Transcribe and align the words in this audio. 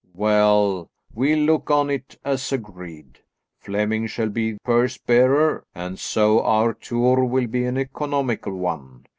Well, 0.15 0.89
we'll 1.13 1.37
look 1.45 1.69
on 1.69 1.91
it 1.91 2.17
as 2.25 2.51
agreed. 2.51 3.19
Flemming 3.59 4.07
shall 4.07 4.29
be 4.29 4.57
purse 4.65 4.97
bearer, 4.97 5.63
and 5.75 5.99
so 5.99 6.41
our 6.43 6.73
tour 6.73 7.23
will 7.23 7.45
be 7.45 7.65
an 7.65 7.77
economical 7.77 8.57
one. 8.57 9.05